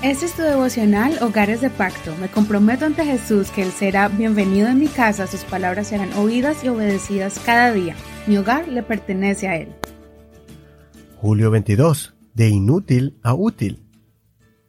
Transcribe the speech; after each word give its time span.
Este 0.00 0.26
es 0.26 0.34
tu 0.34 0.42
devocional 0.42 1.18
Hogares 1.22 1.60
de 1.60 1.70
Pacto. 1.70 2.14
Me 2.20 2.28
comprometo 2.28 2.84
ante 2.84 3.04
Jesús 3.04 3.50
que 3.50 3.62
Él 3.62 3.72
será 3.72 4.06
bienvenido 4.06 4.68
en 4.68 4.78
mi 4.78 4.86
casa, 4.86 5.26
sus 5.26 5.42
palabras 5.42 5.88
serán 5.88 6.12
oídas 6.12 6.62
y 6.62 6.68
obedecidas 6.68 7.40
cada 7.44 7.72
día. 7.72 7.96
Mi 8.28 8.38
hogar 8.38 8.68
le 8.68 8.84
pertenece 8.84 9.48
a 9.48 9.56
Él. 9.56 9.74
Julio 11.16 11.50
22. 11.50 12.14
De 12.32 12.48
inútil 12.48 13.18
a 13.24 13.34
útil. 13.34 13.82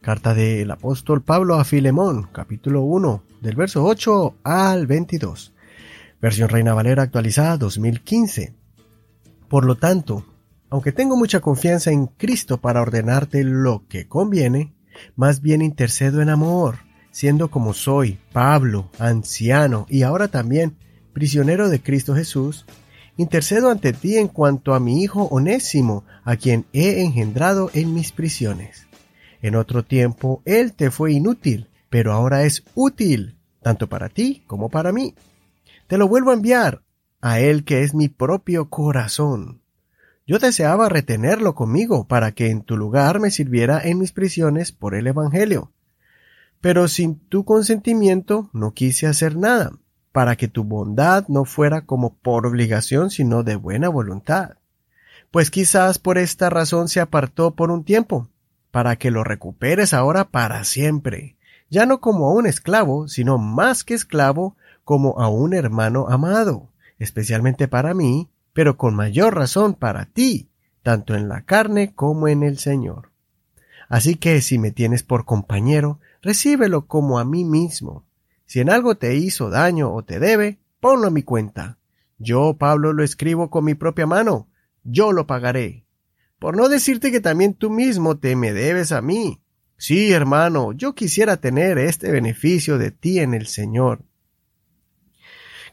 Carta 0.01 0.33
del 0.33 0.71
apóstol 0.71 1.21
Pablo 1.21 1.59
a 1.59 1.63
Filemón, 1.63 2.27
capítulo 2.31 2.81
1, 2.81 3.23
del 3.39 3.55
verso 3.55 3.85
8 3.85 4.37
al 4.43 4.87
22. 4.87 5.53
Versión 6.19 6.49
Reina 6.49 6.73
Valera 6.73 7.03
actualizada 7.03 7.57
2015. 7.57 8.55
Por 9.47 9.65
lo 9.65 9.75
tanto, 9.75 10.25
aunque 10.71 10.91
tengo 10.91 11.15
mucha 11.15 11.39
confianza 11.39 11.91
en 11.91 12.07
Cristo 12.07 12.57
para 12.59 12.81
ordenarte 12.81 13.43
lo 13.43 13.83
que 13.87 14.07
conviene, 14.07 14.73
más 15.15 15.41
bien 15.41 15.61
intercedo 15.61 16.21
en 16.21 16.29
amor, 16.29 16.77
siendo 17.11 17.49
como 17.49 17.73
soy, 17.73 18.19
Pablo, 18.31 18.89
anciano 18.99 19.85
y 19.89 20.03
ahora 20.03 20.27
también 20.27 20.77
prisionero 21.13 21.69
de 21.69 21.81
Cristo 21.81 22.15
Jesús, 22.15 22.65
intercedo 23.17 23.69
ante 23.69 23.93
ti 23.93 24.17
en 24.17 24.27
cuanto 24.27 24.73
a 24.73 24.79
mi 24.79 25.03
hijo 25.03 25.23
onésimo, 25.23 26.05
a 26.23 26.37
quien 26.37 26.65
he 26.71 27.01
engendrado 27.01 27.69
en 27.73 27.93
mis 27.93 28.11
prisiones. 28.11 28.87
En 29.41 29.55
otro 29.55 29.83
tiempo 29.83 30.41
él 30.45 30.73
te 30.73 30.91
fue 30.91 31.13
inútil, 31.13 31.67
pero 31.89 32.13
ahora 32.13 32.43
es 32.43 32.63
útil, 32.75 33.37
tanto 33.61 33.87
para 33.87 34.09
ti 34.09 34.43
como 34.47 34.69
para 34.69 34.91
mí. 34.91 35.15
Te 35.87 35.97
lo 35.97 36.07
vuelvo 36.07 36.31
a 36.31 36.35
enviar, 36.35 36.83
a 37.21 37.39
él 37.39 37.63
que 37.63 37.83
es 37.83 37.93
mi 37.93 38.07
propio 38.07 38.69
corazón. 38.69 39.58
Yo 40.29 40.37
deseaba 40.37 40.89
retenerlo 40.89 41.55
conmigo 41.55 42.07
para 42.07 42.33
que 42.33 42.51
en 42.51 42.61
tu 42.61 42.77
lugar 42.77 43.19
me 43.19 43.31
sirviera 43.31 43.81
en 43.83 43.97
mis 43.97 44.11
prisiones 44.11 44.71
por 44.71 44.93
el 44.93 45.07
Evangelio. 45.07 45.71
Pero 46.61 46.87
sin 46.87 47.17
tu 47.17 47.45
consentimiento 47.45 48.51
no 48.53 48.75
quise 48.75 49.07
hacer 49.07 49.35
nada, 49.35 49.71
para 50.11 50.35
que 50.35 50.47
tu 50.47 50.63
bondad 50.63 51.27
no 51.29 51.45
fuera 51.45 51.87
como 51.87 52.13
por 52.13 52.45
obligación, 52.45 53.09
sino 53.09 53.41
de 53.41 53.55
buena 53.55 53.89
voluntad. 53.89 54.57
Pues 55.31 55.49
quizás 55.49 55.97
por 55.97 56.19
esta 56.19 56.51
razón 56.51 56.89
se 56.89 56.99
apartó 56.99 57.55
por 57.55 57.71
un 57.71 57.83
tiempo, 57.83 58.29
para 58.69 58.97
que 58.97 59.09
lo 59.09 59.23
recuperes 59.23 59.95
ahora 59.95 60.25
para 60.25 60.63
siempre, 60.63 61.37
ya 61.71 61.87
no 61.87 62.01
como 62.01 62.27
a 62.27 62.33
un 62.33 62.45
esclavo, 62.45 63.07
sino 63.07 63.39
más 63.39 63.83
que 63.83 63.95
esclavo, 63.95 64.55
como 64.83 65.19
a 65.19 65.27
un 65.27 65.55
hermano 65.55 66.05
amado, 66.07 66.69
especialmente 66.99 67.67
para 67.67 67.95
mí, 67.95 68.29
pero 68.53 68.77
con 68.77 68.95
mayor 68.95 69.35
razón 69.35 69.73
para 69.73 70.05
ti, 70.05 70.49
tanto 70.83 71.15
en 71.15 71.29
la 71.29 71.45
carne 71.45 71.93
como 71.93 72.27
en 72.27 72.43
el 72.43 72.57
Señor. 72.57 73.11
Así 73.89 74.15
que 74.15 74.41
si 74.41 74.57
me 74.57 74.71
tienes 74.71 75.03
por 75.03 75.25
compañero, 75.25 75.99
recíbelo 76.21 76.85
como 76.85 77.19
a 77.19 77.25
mí 77.25 77.43
mismo. 77.43 78.05
Si 78.45 78.59
en 78.59 78.69
algo 78.69 78.95
te 78.95 79.15
hizo 79.15 79.49
daño 79.49 79.93
o 79.93 80.03
te 80.03 80.19
debe, 80.19 80.59
ponlo 80.79 81.07
a 81.07 81.11
mi 81.11 81.23
cuenta. 81.23 81.77
Yo, 82.17 82.55
Pablo, 82.57 82.93
lo 82.93 83.03
escribo 83.03 83.49
con 83.49 83.65
mi 83.65 83.75
propia 83.75 84.05
mano. 84.05 84.47
Yo 84.83 85.11
lo 85.11 85.25
pagaré. 85.25 85.85
Por 86.37 86.55
no 86.55 86.69
decirte 86.69 87.11
que 87.11 87.19
también 87.19 87.53
tú 87.53 87.69
mismo 87.69 88.17
te 88.17 88.35
me 88.35 88.53
debes 88.53 88.91
a 88.91 89.01
mí. 89.01 89.41
Sí, 89.77 90.11
hermano, 90.11 90.73
yo 90.73 90.93
quisiera 90.93 91.37
tener 91.37 91.77
este 91.77 92.11
beneficio 92.11 92.77
de 92.77 92.91
ti 92.91 93.19
en 93.19 93.33
el 93.33 93.47
Señor. 93.47 94.03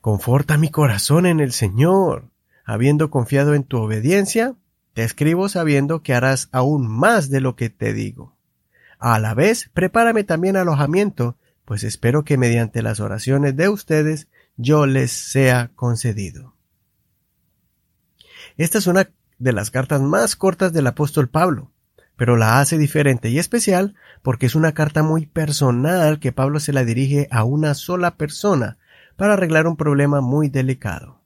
Conforta 0.01 0.57
mi 0.57 0.71
corazón 0.71 1.27
en 1.27 1.41
el 1.41 1.53
Señor 1.53 2.31
habiendo 2.67 3.11
confiado 3.11 3.55
en 3.55 3.65
tu 3.65 3.79
obediencia, 3.79 4.57
te 4.93 5.05
escribo 5.05 5.49
sabiendo 5.49 6.03
que 6.03 6.15
harás 6.15 6.49
aún 6.53 6.87
más 6.89 7.31
de 7.31 7.41
lo 7.41 7.55
que 7.55 7.71
te 7.71 7.95
digo. 7.95 8.37
A 8.99 9.19
la 9.21 9.35
vez, 9.35 9.71
prepárame 9.73 10.25
también 10.25 10.57
alojamiento, 10.57 11.37
pues 11.65 11.85
espero 11.85 12.25
que 12.25 12.37
mediante 12.37 12.83
las 12.83 12.99
oraciones 12.99 13.57
de 13.57 13.69
ustedes 13.69 14.29
yo 14.57 14.87
les 14.87 15.13
sea 15.13 15.71
concedido. 15.77 16.55
Esta 18.57 18.79
es 18.79 18.87
una 18.87 19.11
de 19.39 19.53
las 19.53 19.71
cartas 19.71 20.01
más 20.01 20.35
cortas 20.35 20.73
del 20.73 20.87
apóstol 20.87 21.29
Pablo, 21.29 21.71
pero 22.17 22.37
la 22.37 22.59
hace 22.61 22.79
diferente 22.79 23.29
y 23.29 23.39
especial 23.39 23.95
porque 24.23 24.47
es 24.47 24.55
una 24.55 24.73
carta 24.73 25.03
muy 25.03 25.27
personal 25.27 26.19
que 26.19 26.33
Pablo 26.33 26.59
se 26.59 26.73
la 26.73 26.85
dirige 26.85 27.29
a 27.31 27.45
una 27.45 27.75
sola 27.75 28.17
persona 28.17 28.79
para 29.17 29.35
arreglar 29.35 29.67
un 29.67 29.77
problema 29.77 30.21
muy 30.21 30.49
delicado. 30.49 31.21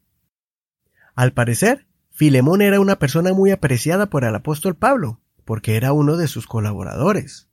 Al 1.21 1.35
parecer, 1.35 1.85
Filemón 2.09 2.63
era 2.63 2.81
una 2.81 2.99
persona 2.99 3.35
muy 3.35 3.51
apreciada 3.51 4.07
por 4.07 4.25
el 4.25 4.35
apóstol 4.35 4.75
Pablo, 4.75 5.21
porque 5.45 5.77
era 5.77 5.93
uno 5.93 6.17
de 6.17 6.29
sus 6.29 6.47
colaboradores. 6.47 7.47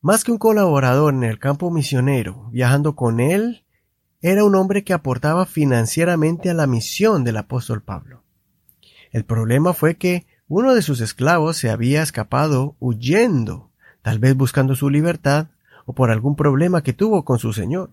Más 0.00 0.22
que 0.22 0.30
un 0.30 0.38
colaborador 0.38 1.12
en 1.12 1.24
el 1.24 1.40
campo 1.40 1.72
misionero, 1.72 2.48
viajando 2.52 2.94
con 2.94 3.18
él, 3.18 3.64
era 4.20 4.44
un 4.44 4.54
hombre 4.54 4.84
que 4.84 4.92
aportaba 4.92 5.46
financieramente 5.46 6.48
a 6.48 6.54
la 6.54 6.68
misión 6.68 7.24
del 7.24 7.38
apóstol 7.38 7.82
Pablo. 7.82 8.22
El 9.10 9.24
problema 9.24 9.74
fue 9.74 9.96
que 9.96 10.24
uno 10.46 10.72
de 10.72 10.82
sus 10.82 11.00
esclavos 11.00 11.56
se 11.56 11.70
había 11.70 12.04
escapado 12.04 12.76
huyendo, 12.78 13.72
tal 14.02 14.20
vez 14.20 14.36
buscando 14.36 14.76
su 14.76 14.90
libertad 14.90 15.48
o 15.86 15.92
por 15.92 16.12
algún 16.12 16.36
problema 16.36 16.84
que 16.84 16.92
tuvo 16.92 17.24
con 17.24 17.40
su 17.40 17.52
señor. 17.52 17.90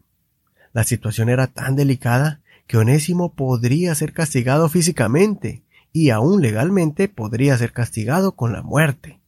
La 0.72 0.84
situación 0.84 1.30
era 1.30 1.48
tan 1.48 1.76
delicada 1.76 2.42
que 2.70 2.78
Onésimo 2.78 3.34
podría 3.34 3.96
ser 3.96 4.14
castigado 4.14 4.70
físicamente 4.70 5.64
y 5.92 6.12
aún 6.12 6.40
legalmente 6.40 7.08
podría 7.08 7.58
ser 7.58 7.74
castigado 7.74 8.34
con 8.34 8.54
la 8.54 8.62
muerte. 8.62 9.20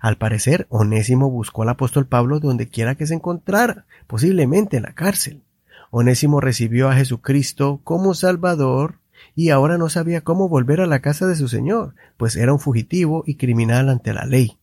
Al 0.00 0.16
parecer, 0.16 0.68
Onésimo 0.70 1.28
buscó 1.28 1.62
al 1.62 1.70
apóstol 1.70 2.06
Pablo 2.06 2.38
donde 2.38 2.68
quiera 2.68 2.94
que 2.94 3.08
se 3.08 3.14
encontrara, 3.14 3.86
posiblemente 4.06 4.76
en 4.76 4.84
la 4.84 4.92
cárcel. 4.92 5.42
Onésimo 5.90 6.40
recibió 6.40 6.88
a 6.88 6.94
Jesucristo 6.94 7.80
como 7.82 8.14
Salvador 8.14 9.00
y 9.34 9.50
ahora 9.50 9.76
no 9.76 9.88
sabía 9.88 10.20
cómo 10.20 10.48
volver 10.48 10.80
a 10.80 10.86
la 10.86 11.00
casa 11.00 11.26
de 11.26 11.34
su 11.34 11.48
Señor, 11.48 11.96
pues 12.16 12.36
era 12.36 12.52
un 12.52 12.60
fugitivo 12.60 13.24
y 13.26 13.34
criminal 13.34 13.88
ante 13.88 14.14
la 14.14 14.24
ley. 14.24 14.56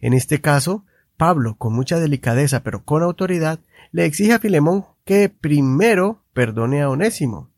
En 0.00 0.14
este 0.14 0.40
caso, 0.40 0.84
Pablo, 1.16 1.54
con 1.54 1.74
mucha 1.74 2.00
delicadeza 2.00 2.64
pero 2.64 2.82
con 2.82 3.04
autoridad, 3.04 3.60
le 3.92 4.04
exige 4.04 4.32
a 4.32 4.40
Filemón 4.40 4.84
que 5.04 5.28
primero 5.28 6.24
perdone 6.36 6.82
a 6.82 6.90
Onésimo, 6.90 7.48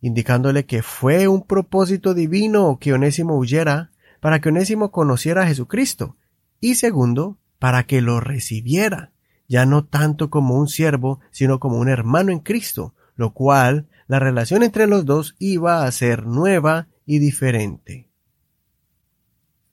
indicándole 0.00 0.66
que 0.66 0.82
fue 0.82 1.28
un 1.28 1.46
propósito 1.46 2.14
divino 2.14 2.78
que 2.80 2.92
Onésimo 2.92 3.38
huyera 3.38 3.92
para 4.18 4.40
que 4.40 4.48
Onésimo 4.48 4.90
conociera 4.90 5.44
a 5.44 5.46
Jesucristo, 5.46 6.16
y 6.60 6.74
segundo, 6.74 7.38
para 7.60 7.84
que 7.84 8.02
lo 8.02 8.18
recibiera, 8.18 9.12
ya 9.46 9.66
no 9.66 9.84
tanto 9.84 10.30
como 10.30 10.58
un 10.58 10.66
siervo, 10.66 11.20
sino 11.30 11.60
como 11.60 11.78
un 11.78 11.88
hermano 11.88 12.32
en 12.32 12.40
Cristo, 12.40 12.92
lo 13.14 13.34
cual 13.34 13.86
la 14.08 14.18
relación 14.18 14.64
entre 14.64 14.88
los 14.88 15.04
dos 15.04 15.36
iba 15.38 15.84
a 15.84 15.92
ser 15.92 16.26
nueva 16.26 16.88
y 17.06 17.20
diferente. 17.20 18.10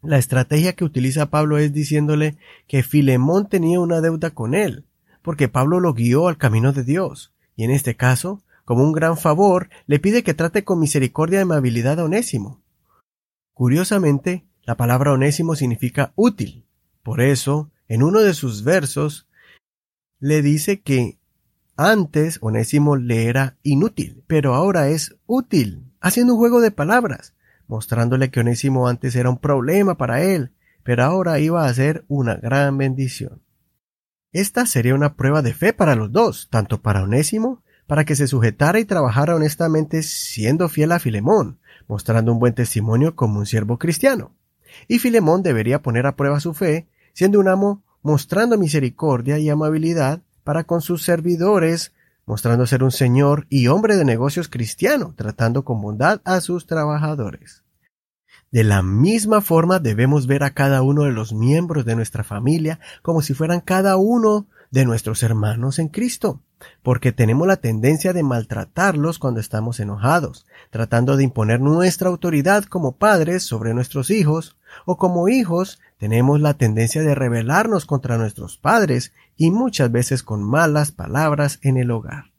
La 0.04 0.20
estrategia 0.20 0.74
que 0.74 0.84
utiliza 0.84 1.32
Pablo 1.32 1.58
es 1.58 1.74
diciéndole 1.74 2.38
que 2.68 2.84
Filemón 2.84 3.50
tenía 3.50 3.80
una 3.80 4.02
deuda 4.02 4.30
con 4.30 4.54
él, 4.54 4.86
porque 5.24 5.48
Pablo 5.48 5.80
lo 5.80 5.96
guió 5.96 6.28
al 6.28 6.38
camino 6.38 6.74
de 6.74 6.84
Dios, 6.84 7.35
y 7.56 7.64
en 7.64 7.72
este 7.72 7.96
caso, 7.96 8.42
como 8.66 8.84
un 8.84 8.92
gran 8.92 9.18
favor, 9.18 9.70
le 9.86 10.00
pide 10.00 10.24
que 10.24 10.34
trate 10.34 10.64
con 10.64 10.80
misericordia 10.80 11.40
y 11.40 11.42
amabilidad 11.44 12.00
a 12.00 12.04
Onésimo. 12.04 12.62
Curiosamente, 13.54 14.46
la 14.64 14.76
palabra 14.76 15.14
Onésimo 15.14 15.56
significa 15.56 16.12
útil. 16.16 16.66
Por 17.04 17.22
eso, 17.22 17.72
en 17.88 18.04
uno 18.04 18.22
de 18.22 18.34
sus 18.34 18.64
versos, 18.64 19.28
le 20.20 20.42
dice 20.42 20.82
que 20.82 21.20
antes 21.78 22.40
Onésimo 22.42 22.96
le 22.96 23.28
era 23.28 23.58
inútil, 23.62 24.24
pero 24.28 24.56
ahora 24.56 24.90
es 24.90 25.16
útil, 25.28 25.92
haciendo 26.02 26.34
un 26.34 26.40
juego 26.40 26.62
de 26.62 26.72
palabras, 26.72 27.36
mostrándole 27.68 28.32
que 28.32 28.40
Onésimo 28.40 28.88
antes 28.88 29.16
era 29.16 29.30
un 29.30 29.38
problema 29.38 29.96
para 29.96 30.24
él, 30.24 30.52
pero 30.84 31.04
ahora 31.04 31.40
iba 31.40 31.66
a 31.66 31.74
ser 31.74 32.06
una 32.08 32.36
gran 32.36 32.78
bendición. 32.78 33.45
Esta 34.36 34.66
sería 34.66 34.96
una 34.96 35.14
prueba 35.14 35.42
de 35.42 35.54
fe 35.54 35.72
para 35.72 35.96
los 35.96 36.12
dos, 36.12 36.50
tanto 36.52 36.82
para 36.82 37.04
Onésimo, 37.04 37.64
para 37.88 38.04
que 38.04 38.18
se 38.18 38.28
sujetara 38.28 38.82
y 38.82 38.84
trabajara 38.84 39.34
honestamente 39.34 40.04
siendo 40.04 40.68
fiel 40.68 40.92
a 40.92 41.00
Filemón, 41.00 41.58
mostrando 41.88 42.34
un 42.34 42.40
buen 42.40 42.54
testimonio 42.54 43.16
como 43.16 43.40
un 43.40 43.46
siervo 43.46 43.80
cristiano. 43.80 44.34
Y 44.90 45.00
Filemón 45.00 45.42
debería 45.42 45.82
poner 45.82 46.06
a 46.06 46.18
prueba 46.18 46.42
su 46.42 46.54
fe, 46.54 46.90
siendo 47.14 47.40
un 47.40 47.48
amo 47.48 47.82
mostrando 48.02 48.58
misericordia 48.58 49.40
y 49.40 49.48
amabilidad 49.48 50.22
para 50.44 50.66
con 50.66 50.82
sus 50.82 51.04
servidores, 51.04 51.94
mostrando 52.26 52.68
ser 52.68 52.84
un 52.84 52.92
señor 52.92 53.48
y 53.48 53.68
hombre 53.68 53.96
de 53.96 54.04
negocios 54.04 54.50
cristiano, 54.50 55.14
tratando 55.16 55.64
con 55.64 55.82
bondad 55.82 56.20
a 56.26 56.42
sus 56.42 56.68
trabajadores. 56.68 57.65
De 58.56 58.64
la 58.64 58.82
misma 58.84 59.42
forma 59.42 59.80
debemos 59.80 60.28
ver 60.28 60.42
a 60.42 60.52
cada 60.52 60.82
uno 60.82 61.04
de 61.04 61.12
los 61.12 61.34
miembros 61.34 61.84
de 61.84 61.94
nuestra 61.94 62.24
familia 62.24 62.80
como 63.02 63.22
si 63.22 63.34
fueran 63.34 63.60
cada 63.60 63.98
uno 63.98 64.48
de 64.72 64.86
nuestros 64.86 65.24
hermanos 65.24 65.78
en 65.78 65.90
Cristo, 65.90 66.40
porque 66.82 67.12
tenemos 67.12 67.48
la 67.48 67.58
tendencia 67.58 68.14
de 68.14 68.24
maltratarlos 68.24 69.20
cuando 69.20 69.42
estamos 69.42 69.82
enojados, 69.82 70.48
tratando 70.70 71.18
de 71.18 71.26
imponer 71.26 71.60
nuestra 71.60 72.08
autoridad 72.08 72.64
como 72.64 72.94
padres 72.94 73.44
sobre 73.44 73.74
nuestros 73.74 74.10
hijos, 74.10 74.56
o 74.86 74.96
como 74.96 75.28
hijos 75.28 75.82
tenemos 75.98 76.40
la 76.40 76.54
tendencia 76.54 77.02
de 77.02 77.14
rebelarnos 77.14 77.86
contra 77.86 78.18
nuestros 78.18 78.56
padres 78.56 79.12
y 79.36 79.52
muchas 79.52 79.92
veces 79.92 80.24
con 80.24 80.42
malas 80.42 80.94
palabras 80.94 81.60
en 81.62 81.76
el 81.76 81.92
hogar. 81.92 82.32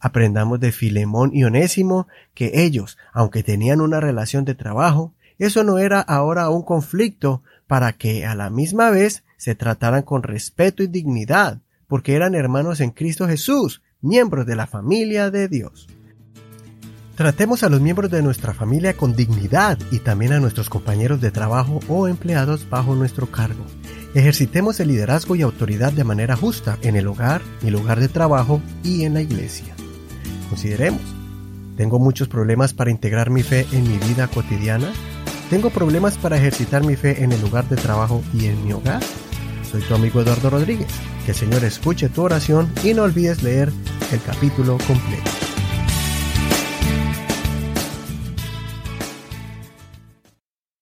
Aprendamos 0.00 0.58
de 0.58 0.72
Filemón 0.72 1.30
y 1.32 1.44
Onésimo 1.44 2.08
que 2.34 2.64
ellos, 2.64 2.98
aunque 3.12 3.44
tenían 3.44 3.80
una 3.80 4.00
relación 4.00 4.44
de 4.44 4.56
trabajo, 4.56 5.14
eso 5.38 5.64
no 5.64 5.78
era 5.78 6.00
ahora 6.00 6.48
un 6.50 6.62
conflicto 6.62 7.42
para 7.66 7.92
que 7.92 8.24
a 8.24 8.34
la 8.34 8.50
misma 8.50 8.90
vez 8.90 9.24
se 9.36 9.54
trataran 9.54 10.02
con 10.02 10.22
respeto 10.22 10.82
y 10.82 10.86
dignidad, 10.86 11.60
porque 11.86 12.14
eran 12.14 12.34
hermanos 12.34 12.80
en 12.80 12.90
Cristo 12.90 13.26
Jesús, 13.26 13.82
miembros 14.00 14.46
de 14.46 14.56
la 14.56 14.66
familia 14.66 15.30
de 15.30 15.48
Dios. 15.48 15.88
Tratemos 17.16 17.62
a 17.62 17.68
los 17.68 17.80
miembros 17.80 18.10
de 18.10 18.22
nuestra 18.22 18.54
familia 18.54 18.96
con 18.96 19.14
dignidad 19.14 19.78
y 19.92 20.00
también 20.00 20.32
a 20.32 20.40
nuestros 20.40 20.68
compañeros 20.68 21.20
de 21.20 21.30
trabajo 21.30 21.78
o 21.88 22.08
empleados 22.08 22.68
bajo 22.68 22.96
nuestro 22.96 23.30
cargo. 23.30 23.64
Ejercitemos 24.14 24.80
el 24.80 24.88
liderazgo 24.88 25.36
y 25.36 25.42
autoridad 25.42 25.92
de 25.92 26.02
manera 26.02 26.36
justa 26.36 26.76
en 26.82 26.96
el 26.96 27.06
hogar, 27.06 27.40
el 27.62 27.72
lugar 27.72 28.00
de 28.00 28.08
trabajo 28.08 28.60
y 28.82 29.04
en 29.04 29.14
la 29.14 29.22
iglesia. 29.22 29.74
Consideremos, 30.48 31.02
¿tengo 31.76 32.00
muchos 32.00 32.28
problemas 32.28 32.74
para 32.74 32.90
integrar 32.90 33.30
mi 33.30 33.44
fe 33.44 33.66
en 33.72 33.84
mi 33.84 33.96
vida 33.98 34.26
cotidiana? 34.26 34.92
¿Tengo 35.50 35.70
problemas 35.70 36.16
para 36.16 36.36
ejercitar 36.36 36.84
mi 36.84 36.96
fe 36.96 37.22
en 37.22 37.32
el 37.32 37.40
lugar 37.40 37.68
de 37.68 37.76
trabajo 37.76 38.22
y 38.32 38.46
en 38.46 38.64
mi 38.64 38.72
hogar? 38.72 39.02
Soy 39.70 39.82
tu 39.82 39.94
amigo 39.94 40.20
Eduardo 40.20 40.50
Rodríguez. 40.50 40.88
Que 41.24 41.32
el 41.32 41.36
Señor 41.36 41.64
escuche 41.64 42.08
tu 42.08 42.22
oración 42.22 42.70
y 42.82 42.94
no 42.94 43.02
olvides 43.02 43.42
leer 43.42 43.70
el 44.12 44.22
capítulo 44.22 44.78
completo. 44.86 45.43